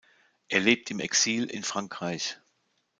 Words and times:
Er 0.47 0.59
lebt 0.61 0.89
im 0.89 0.99
Exil 0.99 1.43
in 1.43 1.61
Frankreich. 1.61 2.39